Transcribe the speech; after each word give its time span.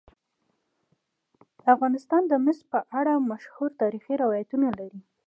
افغانستان 1.73 2.21
د 2.27 2.33
مس 2.45 2.59
په 2.71 2.79
اړه 2.99 3.13
مشهور 3.31 3.69
تاریخی 3.81 4.13
روایتونه 4.23 4.67
لري. 4.79 4.99